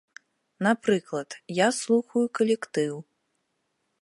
[0.67, 1.29] Напрыклад,
[1.59, 2.93] я слухаю калектыў.